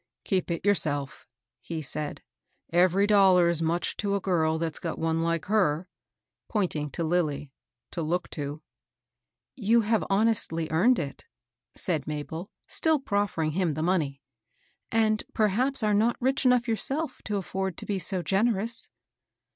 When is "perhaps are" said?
15.35-15.93